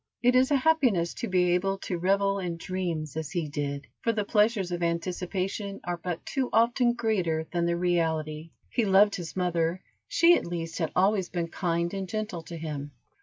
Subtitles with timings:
[0.23, 4.11] It is a happiness to be able to revel in dreams as he did, for
[4.11, 8.49] the pleasures of anticipation are but too often greater than the reality.
[8.71, 12.93] He loved his mother, she at least had always been kind and gentle to him.